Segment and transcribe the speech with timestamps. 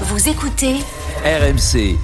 [0.00, 0.74] Vous écoutez
[1.24, 1.96] RMC,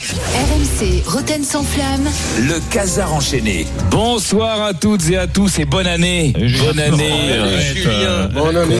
[0.00, 2.08] RMC Roten sans flamme.
[2.38, 3.66] le casar enchaîné.
[3.90, 6.32] Bonsoir à toutes et à tous et bonne année.
[6.64, 7.10] Bonne année.
[8.32, 8.78] Bonne année.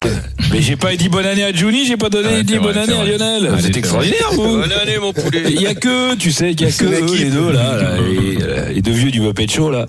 [0.52, 2.94] Mais j'ai pas dit bonne année à Juni, j'ai pas donné Ouais, dit bonne année
[2.94, 3.04] à.
[3.04, 3.48] Lionel.
[3.50, 4.42] Vous c'est êtes extraordinaire, vous.
[4.58, 5.42] Bonne année, mon poulet.
[5.48, 7.94] Il y a que, tu sais, qu'il y a que eux, les deux là, là,
[8.00, 9.86] les, euh, les deux vieux du Muppet Show là.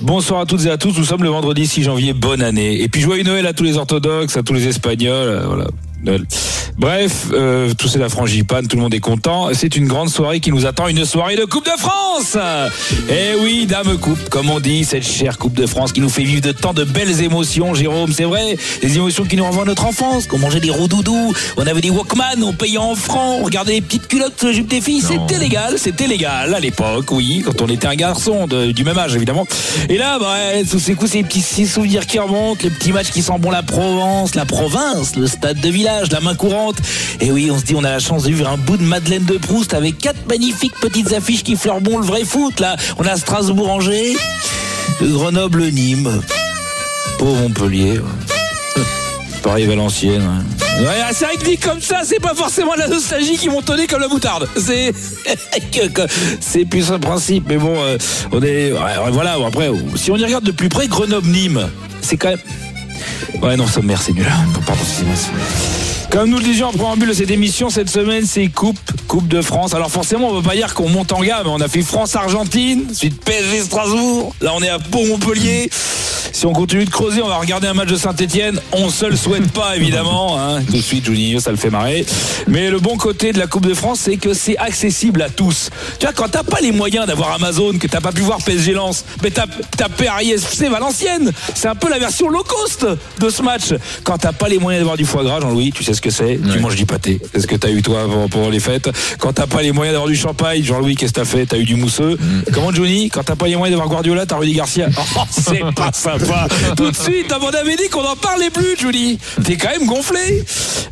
[0.00, 0.96] Bonsoir à toutes et à tous.
[0.98, 2.12] Nous sommes le vendredi 6 janvier.
[2.12, 2.82] Bonne année.
[2.82, 5.28] Et puis joyeux Noël à tous les orthodoxes, à tous les Espagnols.
[5.28, 5.66] euh, Voilà.
[6.04, 6.24] Noël.
[6.76, 9.48] Bref, euh, tout c'est la frangipane, tout le monde est content.
[9.52, 12.36] C'est une grande soirée qui nous attend, une soirée de Coupe de France.
[13.08, 16.24] Eh oui, Dame Coupe, comme on dit, cette chère Coupe de France qui nous fait
[16.24, 18.56] vivre de tant de belles émotions, Jérôme, c'est vrai.
[18.82, 21.90] Des émotions qui nous renvoient à notre enfance, qu'on mangeait des roux-doudous, on avait des
[21.90, 25.00] Walkman, on payait en francs, on regardait les petites culottes sur les jupes des filles,
[25.02, 28.98] c'était légal, c'était légal à l'époque, oui, quand on était un garçon de- du même
[28.98, 29.46] âge évidemment.
[29.88, 30.34] Et là, bah,
[30.68, 33.62] tous ces coups, ces petits souvenirs qui remontent, les petits matchs qui sentent bon la
[33.62, 36.76] Provence, la province, le stade de village, la main courante.
[37.20, 39.24] Et oui, on se dit, on a la chance de vivre un bout de Madeleine
[39.24, 42.60] de Proust avec quatre magnifiques petites affiches qui fleurent le vrai foot.
[42.60, 44.16] Là, on a Strasbourg-Angers,
[45.02, 46.22] Grenoble-Nîmes,
[47.18, 48.00] pauvre Montpellier.
[49.42, 50.44] Paris-Valenciennes.
[50.80, 54.00] Ouais, c'est vrai que dit comme ça, c'est pas forcément la nostalgie qui montonner comme
[54.00, 54.48] la moutarde.
[54.56, 54.92] C'est
[56.40, 57.98] c'est plus un principe, mais bon, euh,
[58.32, 59.36] on est ouais, voilà.
[59.46, 61.68] Après, si on y regarde de plus près, Grenoble-Nîmes,
[62.00, 63.42] c'est quand même.
[63.42, 64.26] Ouais, non, sommaire, c'est nul.
[64.72, 65.83] Excusez-moi.
[66.10, 69.42] Comme nous le disions en préambule de cette émission, cette semaine, c'est Coupe, Coupe de
[69.42, 69.74] France.
[69.74, 71.46] Alors forcément, on ne veut pas dire qu'on monte en gamme.
[71.46, 74.34] On a fait France-Argentine, ensuite PSG Strasbourg.
[74.40, 75.70] Là, on est à Pau-Montpellier.
[76.44, 78.60] Si on continue de creuser, on va regarder un match de Saint-Etienne.
[78.72, 80.38] On se le souhaite pas, évidemment.
[80.38, 80.60] hein.
[80.62, 82.04] Tout de suite, Juninho, ça le fait marrer.
[82.48, 85.70] Mais le bon côté de la Coupe de France, c'est que c'est accessible à tous.
[85.98, 88.74] Tu vois, quand t'as pas les moyens d'avoir Amazon, que t'as pas pu voir PSG
[88.74, 91.32] Lens, mais t'as t'as Paris FC Valenciennes.
[91.54, 92.86] C'est un peu la version low cost
[93.20, 93.72] de ce match.
[94.02, 96.38] Quand t'as pas les moyens d'avoir du foie gras, Jean-Louis, tu sais ce que c'est?
[96.52, 97.22] Tu manges du pâté.
[97.32, 98.90] C'est ce que t'as eu toi avant- pendant les fêtes?
[99.18, 101.46] Quand t'as pas les moyens d'avoir du champagne, Jean-Louis, qu'est-ce que t'as fait?
[101.46, 102.18] T'as eu du mousseux?
[102.52, 103.08] Comment Johnny?
[103.08, 104.88] Quand t'as pas les moyens d'avoir Guardiola, t'as Rudy Garcia?
[104.94, 106.33] Oh, c'est pas sympa.
[106.76, 109.18] Tout de suite, on avait dit qu'on en parlait plus, Johnny.
[109.44, 110.44] T'es quand même gonflé.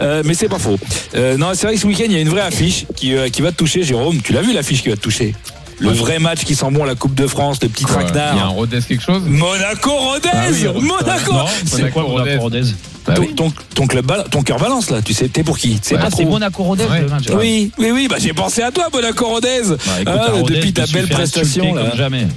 [0.02, 0.78] Euh, mais c'est pas faux.
[1.14, 3.28] Euh, non, c'est vrai que ce week-end, il y a une vraie affiche qui, euh,
[3.28, 4.20] qui va te toucher, Jérôme.
[4.22, 5.34] Tu l'as vu l'affiche qui va te toucher?
[5.78, 7.94] Le vrai match qui sent bon la Coupe de France, le petit Il y a
[7.98, 8.52] un traquenard.
[8.52, 9.22] Rodez quelque chose?
[9.26, 11.32] Monaco-Rodez Ah oui, Monaco
[11.66, 12.00] C'est Monaco,
[12.40, 12.64] Rodez?
[13.04, 13.34] Bah ton, oui.
[13.34, 15.76] ton, ton club ton cœur balance là, tu sais, t'es pour qui?
[15.82, 16.18] C'est Ouais, pas ah, trop.
[16.22, 17.00] c'est Monaco Rodez Ouais.
[17.00, 17.24] le match.
[17.36, 19.62] Oui, oui, oui, bah j'ai pensé à toi, Monaco Rodez.
[19.70, 21.74] Bah, écoute, Ah, Rodez, depuis ta belle prestation.
[21.74, 21.86] là.
[21.90, 22.28] Comme jamais.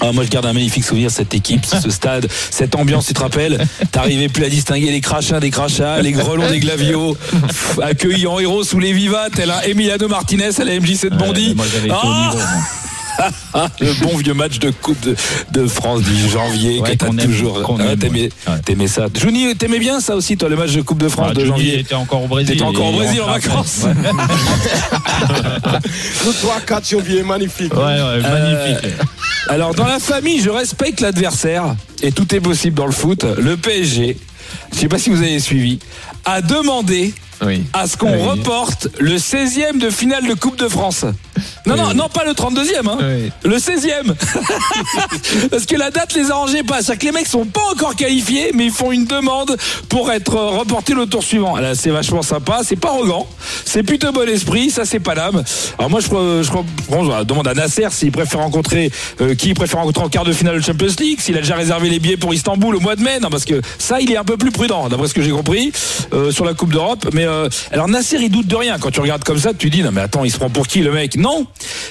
[0.00, 3.12] Ah, moi je garde un magnifique souvenir de cette équipe, ce stade, cette ambiance, tu
[3.14, 7.16] te rappelles T'arrivais plus à distinguer les crachats des crachats, les grelons des glavios,
[7.82, 11.48] accueillis en héros sous les vivats, tel un Emiliano Martinez à la MJ7 Bondy.
[11.48, 12.38] Ouais, moi j'avais été au niveau.
[12.38, 12.46] moi.
[12.46, 12.79] Ah,
[13.80, 15.14] le bon vieux match de Coupe de,
[15.52, 17.62] de France du janvier Ouais, que t'as toujours.
[17.62, 18.28] qu'on Ah, t'aimais,
[18.78, 18.86] ouais.
[18.86, 19.06] ça.
[19.14, 21.48] Johnny, t'aimais bien ça aussi, toi, le match de Coupe de France Ah, de Johnny
[21.50, 21.78] janvier?
[21.80, 22.52] était encore au Brésil.
[22.52, 23.84] T'étais encore au Brésil en vacances?
[26.24, 27.74] Le 3-4 janvier, magnifique.
[27.74, 28.90] Ouais, ouais, magnifique.
[29.48, 33.24] Alors, dans la famille, je respecte l'adversaire et tout est possible dans le foot.
[33.38, 34.16] Le PSG,
[34.72, 35.78] je sais pas si vous avez suivi,
[36.24, 37.14] a demandé
[37.44, 37.64] Oui.
[37.72, 38.22] à ce qu'on Oui.
[38.28, 41.04] reporte le 16e de finale de Coupe de France.
[41.66, 42.98] Non, non, non, pas le 32e, hein.
[43.00, 43.30] Oui.
[43.44, 44.14] Le 16e
[45.50, 46.82] Parce que la date les arrangeait pas.
[46.82, 49.56] C'est-à-dire que les mecs sont pas encore qualifiés, mais ils font une demande
[49.88, 51.56] pour être euh, reportés le tour suivant.
[51.56, 53.26] Là, c'est vachement sympa, c'est pas arrogant,
[53.64, 55.42] c'est plutôt bon esprit, ça c'est pas l'âme.
[55.78, 58.90] Alors moi, je, crois- je, crois- bon, je demande à Nasser s'il préfère rencontrer,
[59.20, 61.54] euh, qui il préfère rencontrer en quart de finale de Champions League, s'il a déjà
[61.56, 63.18] réservé les billets pour Istanbul au mois de mai.
[63.20, 65.72] Non, parce que ça, il est un peu plus prudent, d'après ce que j'ai compris,
[66.12, 67.08] euh, sur la Coupe d'Europe.
[67.12, 68.78] Mais euh, alors Nasser, il doute de rien.
[68.78, 70.80] Quand tu regardes comme ça, tu dis, non mais attends, il se prend pour qui
[70.80, 71.16] le mec?
[71.16, 71.29] Non,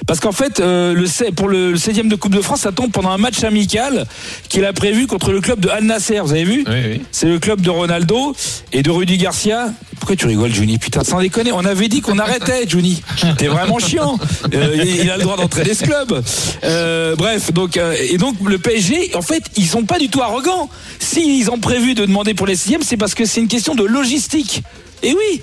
[0.08, 2.92] parce qu'en fait, euh, le, pour le, le 16e de Coupe de France, ça tombe
[2.92, 4.06] pendant un match amical
[4.50, 6.20] qu'il a prévu contre le club de Al Nasser.
[6.20, 7.02] Vous avez vu Oui, oui.
[7.12, 8.36] C'est le club de Ronaldo
[8.72, 9.74] et de Rudy Garcia.
[10.00, 13.02] Pourquoi tu rigoles, Juni Putain, sans déconner, on avait dit qu'on arrêtait, Juni.
[13.38, 14.18] T'es vraiment chiant.
[14.54, 16.24] Euh, il a le droit d'entraîner ce club.
[16.64, 20.70] Euh, bref, donc et donc le PSG, en fait, ils sont pas du tout arrogants.
[21.00, 23.84] S'ils ont prévu de demander pour les sixièmes, c'est parce que c'est une question de
[23.84, 24.64] logistique.
[25.04, 25.42] Et oui.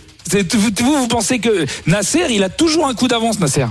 [0.53, 3.66] vous, vous pensez que Nasser, il a toujours un coup d'avance, Nasser?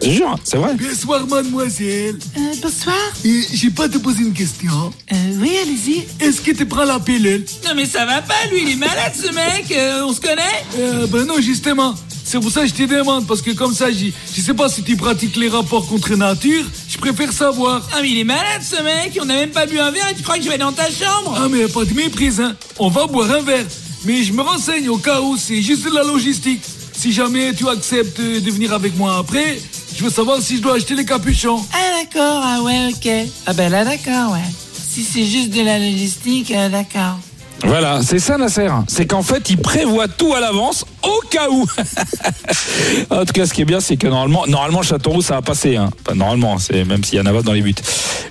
[0.00, 0.74] Je te jure, hein, c'est vrai.
[0.80, 2.16] Bonsoir, mademoiselle.
[2.36, 2.96] Euh, bonsoir.
[3.24, 4.92] Et j'ai pas te poser une question.
[5.12, 6.04] Euh, oui, allez-y.
[6.24, 9.12] Est-ce que tu prends la pilule Non, mais ça va pas, lui, il est malade,
[9.14, 9.66] ce mec.
[9.72, 10.64] euh, on se connaît?
[10.78, 11.94] Euh, Ben non, justement.
[12.24, 14.68] C'est pour ça que je te demande, parce que comme ça, je, je sais pas
[14.68, 17.86] si tu pratiques les rapports contre nature, je préfère savoir.
[17.92, 19.16] Ah, mais il est malade, ce mec.
[19.22, 20.86] On a même pas bu un verre et tu crois que je vais dans ta
[20.86, 21.36] chambre?
[21.36, 22.56] Ah, mais pas de méprise, hein.
[22.78, 23.64] On va boire un verre.
[24.04, 26.62] Mais je me renseigne au cas où, c'est juste de la logistique.
[27.06, 29.60] Si jamais tu acceptes de venir avec moi après,
[29.96, 31.64] je veux savoir si je dois acheter les capuchons.
[31.72, 33.30] Ah, d'accord, ah ouais, ok.
[33.46, 34.40] Ah, ben là, d'accord, ouais.
[34.72, 37.20] Si c'est juste de la logistique, euh, d'accord.
[37.64, 38.68] Voilà, c'est ça Nasser.
[38.86, 41.64] C'est qu'en fait, il prévoit tout à l'avance au cas où.
[43.10, 45.76] en tout cas, ce qui est bien, c'est que normalement, normalement Châteauroux, ça va passer.
[45.76, 45.90] Hein.
[46.06, 47.74] Enfin, normalement, c'est même s'il y en a dans les buts.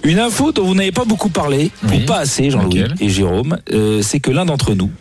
[0.03, 2.01] Une info dont vous n'avez pas beaucoup parlé, Oui.
[2.03, 4.91] ou pas assez, Jean-Louis et Jérôme, euh, c'est que l'un d'entre nous,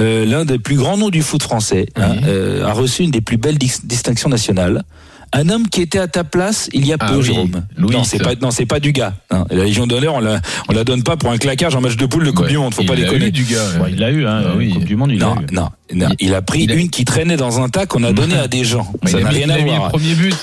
[0.00, 3.20] euh, l'un des plus grands noms du foot français, hein, euh, a reçu une des
[3.20, 4.84] plus belles dis- distinctions nationales.
[5.32, 7.62] Un homme qui était à ta place il y a Ah peu, oui, Jérôme.
[7.76, 7.94] Louis.
[7.94, 9.14] Non, c'est pas, non, c'est pas du gars.
[9.32, 11.96] Non, la Légion d'honneur, on la, on la donne pas pour un claquage en match
[11.96, 12.50] de poule de Coupe Ouais.
[12.50, 12.74] du Monde.
[12.74, 13.26] Faut Il pas déconner.
[13.26, 13.62] eu, du gars.
[13.82, 14.70] Ouais, il l'a eu, hein, Ah oui.
[14.70, 15.54] Coupe du Monde, il Non, l'a eu.
[15.54, 18.12] non, non, il a pris Il a- une qui traînait dans un tas qu'on a
[18.12, 18.90] donné à des gens.
[19.04, 19.84] Mais Ça il a n'a mis, rien il à a mis voir.
[19.84, 20.36] le premier but.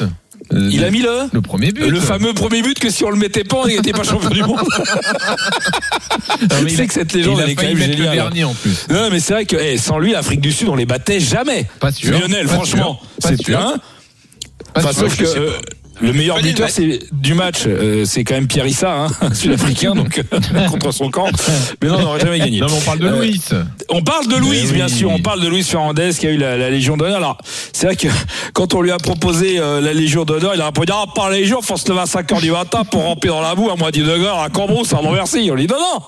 [0.53, 1.87] Euh, Il a mis le le premier but.
[1.87, 4.43] le fameux premier but que si on le mettait pas, on n'était pas champion du
[4.43, 4.59] monde.
[6.41, 8.13] mais Tu sais a- que cette Il légende a elle est quand même le géniale.
[8.15, 8.85] dernier en plus.
[8.91, 11.65] Non, mais c'est vrai que eh, sans lui, l'Afrique du Sud, on les battait jamais.
[11.79, 12.11] Pas sûr.
[12.19, 13.59] Lionel, Pas franchement, c'est sûr.
[13.59, 13.73] un.
[14.75, 15.51] Enfin, sauf que euh,
[16.01, 20.19] le meilleur buteur c'est du match, euh, c'est quand même Pierre Issa, hein, sud-africain, donc
[20.33, 21.27] euh, contre son camp.
[21.81, 22.59] Mais non, on n'aurait jamais gagné.
[22.59, 23.41] Non, mais on parle de Euh, Louis.
[23.89, 24.73] On parle de Louise, oui.
[24.73, 25.09] bien sûr.
[25.09, 27.15] On parle de Louise Fernandez qui a eu la, la Légion d'honneur.
[27.17, 27.37] Alors,
[27.71, 28.07] c'est vrai que
[28.53, 31.37] quand on lui a proposé euh, la Légion d'honneur, il a répondu Ah, pas la
[31.37, 33.77] Légion, faut se lever à 5 heures du matin pour ramper dans la boue à
[33.77, 35.47] moins 10 degrés à Cambrousse, à Montmercy.
[35.49, 36.01] On lui dit Non, non,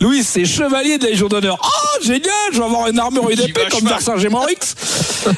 [0.00, 1.58] Louise, c'est chevalier de la Légion d'honneur.
[1.62, 2.22] Ah, génial,
[2.52, 3.86] je vais avoir une armure et une J'y épée vais à comme.
[3.86, 4.74] Vercingétorix.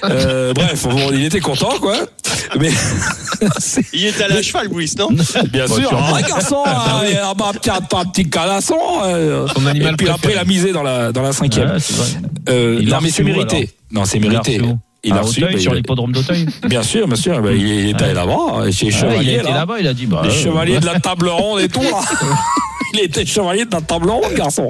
[0.05, 1.97] euh, bref, bon, il était content, quoi.
[2.61, 2.71] Mais
[3.93, 5.09] Il était allé à cheval, Louis, non
[5.53, 8.75] Bien sûr, un garçon, euh, un, un petit, un petit calasson.
[9.05, 10.35] euh, Son animal et puis après, préféré.
[10.35, 11.77] il a misé dans la, dans la cinquième.
[12.49, 13.71] Euh, Il non, l'a mais c'est mérité.
[13.91, 14.61] Non, c'est Il l'a mérité.
[15.05, 15.41] Il a reçu.
[15.41, 16.47] Bah, sur il- l'hippodrome d'Auteuil.
[16.69, 17.41] Bien sûr, bien sûr.
[17.41, 19.37] bah, il, il était là-bas, chez Ah, il chevaliers.
[19.37, 19.55] a été là.
[19.55, 20.23] là-bas, il a dit bah.
[20.25, 22.01] Les euh, chevaliers de la table ronde et tout, là.
[22.95, 24.69] Il était chevalier de la table ronde, garçon.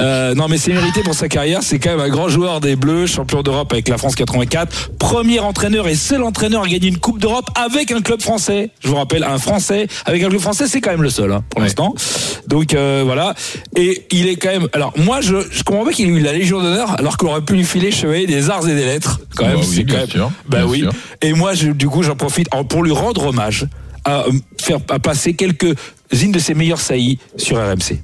[0.00, 1.62] Euh, non, mais c'est mérité pour sa carrière.
[1.62, 5.40] C'est quand même un grand joueur des Bleus, champion d'Europe avec la France 84, premier
[5.40, 8.70] entraîneur et seul entraîneur à gagner une Coupe d'Europe avec un club français.
[8.82, 11.44] Je vous rappelle, un Français avec un club français, c'est quand même le seul hein,
[11.50, 11.66] pour Ouais.
[11.66, 11.94] l'instant.
[12.46, 13.34] Donc euh, voilà.
[13.76, 14.68] Et il est quand même.
[14.72, 17.42] Alors moi, je, je comprends pas qu'il ait eu la Légion d'honneur alors qu'on aurait
[17.42, 19.20] pu lui filer chevalier des arts et des lettres.
[19.36, 20.10] Quand même, Bah oui, c'est bien quand même.
[20.10, 20.78] sûr, Bah bien oui.
[20.80, 20.92] sûr.
[21.22, 23.66] Et moi, je- du coup, j'en profite pour lui rendre hommage
[24.04, 28.00] à euh, faire à passer quelques-unes de ses meilleures saillies sur RMC.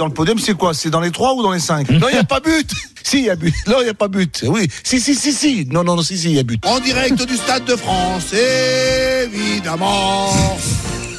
[0.00, 0.72] Dans le podium, c'est quoi?
[0.72, 3.18] C'est dans les 3 ou dans les 5 Non, il n'y a pas but Si,
[3.18, 3.54] il y a but.
[3.66, 4.46] Non, il n'y a pas but.
[4.48, 4.66] Oui.
[4.82, 5.66] Si, si, si, si.
[5.70, 6.64] Non, non, non, si, si, il y a but.
[6.64, 10.32] En direct du Stade de France, évidemment.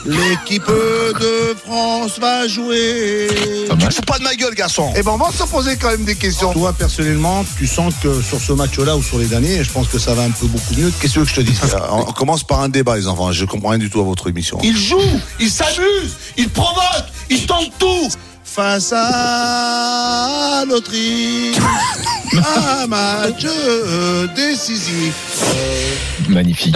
[0.05, 3.27] L'équipe de France va jouer.
[3.69, 3.87] Tu mal.
[3.87, 4.91] te fous pas de ma gueule, garçon.
[4.97, 6.51] Eh ben, on va se poser quand même des questions.
[6.51, 9.99] Toi, personnellement, tu sens que sur ce match-là ou sur les derniers, je pense que
[9.99, 10.91] ça va un peu beaucoup mieux.
[10.99, 13.31] Qu'est-ce que je te Euh, On commence par un débat, les enfants.
[13.31, 14.57] Je comprends rien du tout à votre émission.
[14.63, 14.97] Il joue,
[15.39, 18.09] il s'amuse, il provoque, il tente tout.
[18.53, 21.55] Face à l'Autriche,
[22.83, 23.45] un match
[24.35, 25.13] décisif.
[26.27, 26.75] Magnifique.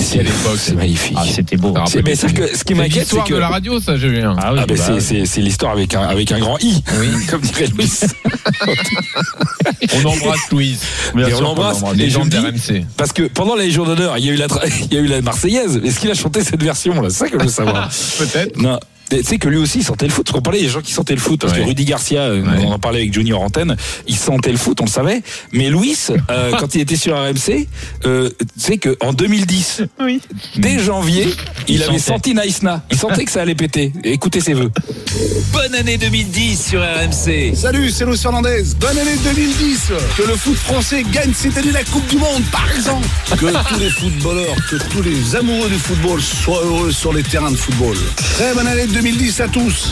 [0.00, 0.56] c'est à l'époque.
[0.58, 1.16] c'est magnifique.
[1.20, 1.74] Ah, c'était beau.
[1.86, 3.96] Ça mais c'est que ce qui C'est m'inquiète, c'est l'histoire que de la radio, ça,
[3.98, 4.34] Julien.
[4.38, 6.82] Ah oui, Ah, bah, c'est- c'est c'est l'histoire avec un avec un grand i,
[7.30, 7.90] comme dirait Louis.
[10.02, 10.80] On embrasse Louise.
[11.14, 11.76] bien Et on sûr qu'on l'embrasse.
[11.80, 11.94] l'embrasse.
[11.96, 12.84] Et je Légende le dis, d'RMC.
[12.96, 15.00] Parce que pendant la Légion d'honneur, il y a eu la tra- il y a
[15.02, 15.80] eu la Marseillaise.
[15.84, 17.10] Est-ce qu'il a chanté cette version là?
[17.10, 17.90] C'est ça que je veux savoir.
[18.18, 18.56] Peut-être.
[18.56, 18.80] Non.
[19.10, 20.24] Tu sais que lui aussi il sentait le foot.
[20.26, 21.40] Parce qu'on parlait des gens qui sentaient le foot.
[21.40, 21.60] Parce Ouais.
[21.60, 22.64] que Rudy Garcia, euh, Ouais.
[22.64, 23.76] on en parlait avec Junior Antenne,
[24.06, 25.22] il sentait le foot, on le savait.
[25.52, 25.96] Mais Louis,
[26.30, 27.66] euh, quand il était sur RMC,
[28.06, 29.82] euh, tu sais qu'en 2010,
[30.56, 31.26] dès janvier,
[31.68, 32.12] il, Il avait sentait.
[32.12, 32.84] senti Naïsna.
[32.90, 33.92] Il sentait que ça allait péter.
[34.04, 34.70] Écoutez ses vœux.
[35.52, 37.54] Bonne année 2010 sur RMC.
[37.56, 38.62] Salut, c'est Luis Fernandez.
[38.80, 39.92] Bonne année 2010.
[40.16, 43.06] Que le foot français gagne cette année la Coupe du Monde, par exemple.
[43.30, 47.50] Que tous les footballeurs, que tous les amoureux du football soient heureux sur les terrains
[47.50, 47.96] de football.
[48.16, 48.99] Très bonne année 2010
[49.40, 49.90] à tous.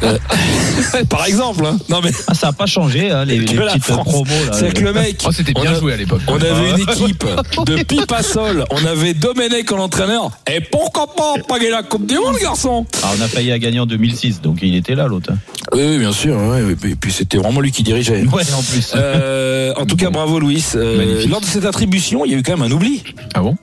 [1.10, 1.64] Par exemple.
[1.66, 1.76] hein.
[1.88, 2.10] Non mais.
[2.26, 4.06] Ah, ça n'a pas changé, hein, les, petites France.
[4.08, 4.24] promos.
[4.46, 4.52] là.
[4.52, 5.22] C'est que le mec.
[5.26, 6.22] Oh, c'était bien a- joué à l'époque.
[6.26, 7.24] On avait une équipe
[7.66, 8.64] de pipe à sol.
[8.70, 10.30] On avait Domenech en entraîneur.
[10.50, 12.86] Et pourquoi pas gagner la Coupe du Monde, garçon?
[13.02, 15.30] Ah, on a failli à gagner en 2006, donc il était là, l'autre.
[15.32, 15.38] hein.
[15.72, 16.36] Oui, oui, bien sûr.
[16.36, 18.24] ouais, Et puis c'était vraiment lui qui dirigeait.
[18.32, 18.92] Ouais, en plus.
[18.96, 20.64] Euh, en tout cas, bravo Louis.
[20.74, 21.30] Euh, Magnifique.
[21.30, 23.02] lors de cette attribution, il y a eu quand même un oubli.
[23.34, 23.56] Ah bon?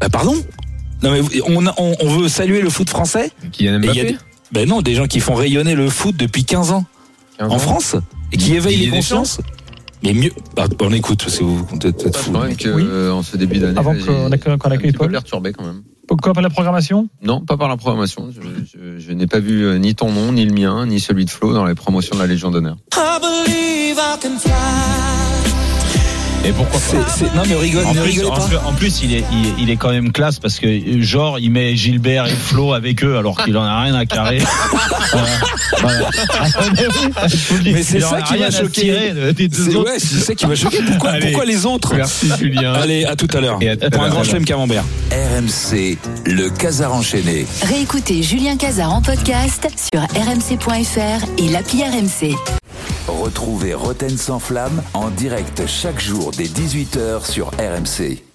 [0.00, 0.34] Bah, pardon?
[1.02, 3.30] Non mais on, a- on, on veut saluer le foot français.
[3.90, 4.16] Il y a des-
[4.52, 6.84] Ben non, des gens qui font rayonner le foot depuis 15 ans
[7.40, 7.96] en France
[8.32, 9.40] et qui éveillent Didier les consciences.
[10.02, 10.30] Mais mieux.
[10.54, 12.30] Bah, on écoute, parce que vous vous êtes peut-être fou.
[12.32, 15.10] quand même que, euh, en ce début d'année, Avant qu'on un accueille Paul.
[15.10, 15.82] perturbé quand même.
[16.06, 17.08] Pourquoi pas la programmation?
[17.22, 18.30] Non, pas par la programmation.
[18.30, 18.40] Je,
[18.78, 21.30] je- je n'ai pas vu euh, ni ton nom, ni le mien, ni celui de
[21.30, 22.76] Flo dans les promotions de la Légion d'honneur.
[26.44, 26.96] Et pourquoi pas
[27.34, 28.46] non mais rigole, en ne plus, rigolez en, pas.
[28.46, 31.38] plus, en plus, il est, il, il est quand même classe parce que euh, genre
[31.38, 34.42] il met Gilbert et Flo avec eux alors qu'il en a rien à carrer.
[35.82, 36.08] Voilà.
[37.64, 39.12] Mais c'est ça qui m'a choqué.
[39.52, 39.90] C'est autres.
[39.90, 40.78] ouais, c'est ça qui m'a choqué.
[40.86, 41.26] Pourquoi, Allez.
[41.26, 42.72] pourquoi les autres Merci Julien.
[42.74, 43.58] Allez, à tout à l'heure.
[43.92, 44.84] Pour un grand chelem camembert.
[45.10, 47.46] RMC, le Casar enchaîné.
[47.62, 52.34] Réécoutez Julien Cazard en podcast sur rmc.fr et l'appli RMC.
[53.08, 58.25] Retrouvez Roten sans flamme en direct chaque jour dès 18h sur RMC.